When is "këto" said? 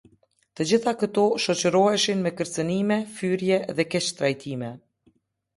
1.01-1.25